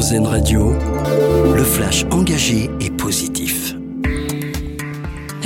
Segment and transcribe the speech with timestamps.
[0.00, 0.72] RZN Radio,
[1.54, 3.74] le flash engagé et positif.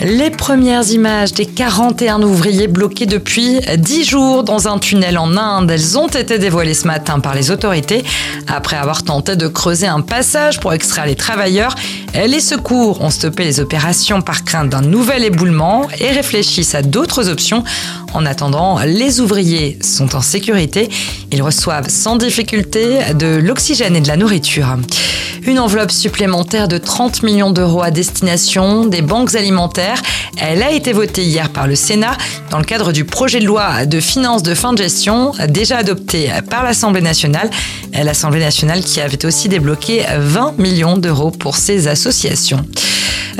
[0.00, 5.72] Les premières images des 41 ouvriers bloqués depuis 10 jours dans un tunnel en Inde,
[5.72, 8.04] elles ont été dévoilées ce matin par les autorités.
[8.46, 11.74] Après avoir tenté de creuser un passage pour extraire les travailleurs,
[12.14, 17.28] les secours ont stoppé les opérations par crainte d'un nouvel éboulement et réfléchissent à d'autres
[17.28, 17.64] options.
[18.14, 20.88] En attendant, les ouvriers sont en sécurité.
[21.32, 24.76] Ils reçoivent sans difficulté de l'oxygène et de la nourriture.
[25.46, 30.00] Une enveloppe supplémentaire de 30 millions d'euros à destination des banques alimentaires.
[30.40, 32.16] Elle a été votée hier par le Sénat
[32.50, 36.30] dans le cadre du projet de loi de finances de fin de gestion déjà adopté
[36.48, 37.50] par l'Assemblée nationale.
[37.92, 42.64] L'Assemblée nationale qui avait aussi débloqué 20 millions d'euros pour ces associations.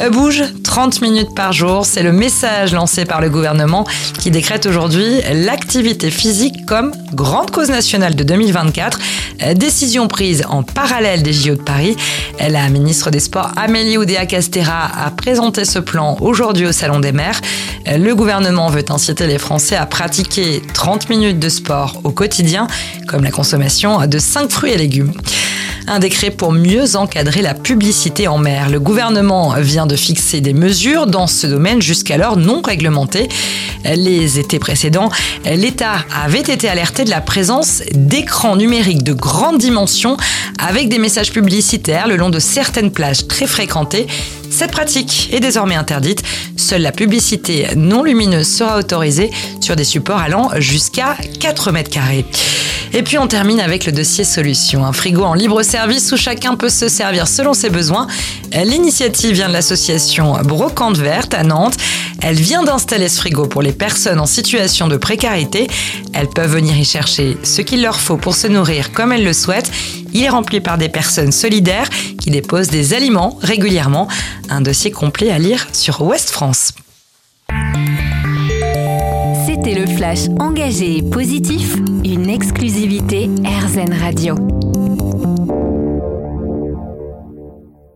[0.00, 3.86] Euh, bouge 30 minutes par jour, c'est le message lancé par le gouvernement
[4.18, 8.98] qui décrète aujourd'hui l'activité physique comme grande cause nationale de 2024.
[9.42, 11.96] Euh, décision prise en parallèle des JO de Paris.
[12.40, 17.40] La ministre des Sports Amélie Oudéa-Castera a présenté ce plan aujourd'hui au Salon des maires.
[17.86, 22.66] Euh, le gouvernement veut inciter les Français à pratiquer 30 minutes de sport au quotidien,
[23.06, 25.12] comme la consommation de 5 fruits et légumes
[25.86, 28.70] un décret pour mieux encadrer la publicité en mer.
[28.70, 33.28] Le gouvernement vient de fixer des mesures dans ce domaine jusqu'alors non réglementé.
[33.84, 35.10] Les étés précédents,
[35.44, 40.16] l'État avait été alerté de la présence d'écrans numériques de grande dimension
[40.58, 44.06] avec des messages publicitaires le long de certaines plages très fréquentées.
[44.54, 46.22] Cette pratique est désormais interdite.
[46.56, 52.24] Seule la publicité non lumineuse sera autorisée sur des supports allant jusqu'à 4 mètres carrés.
[52.92, 56.54] Et puis on termine avec le dossier solution, un frigo en libre service où chacun
[56.54, 58.06] peut se servir selon ses besoins.
[58.52, 61.76] L'initiative vient de l'association Brocante Verte à Nantes.
[62.26, 65.66] Elle vient d'installer ce frigo pour les personnes en situation de précarité.
[66.14, 69.34] Elles peuvent venir y chercher ce qu'il leur faut pour se nourrir comme elles le
[69.34, 69.70] souhaitent.
[70.14, 74.08] Il est rempli par des personnes solidaires qui déposent des aliments régulièrement.
[74.48, 76.72] Un dossier complet à lire sur Ouest France.
[79.46, 84.63] C'était le flash engagé et positif, une exclusivité RZN Radio.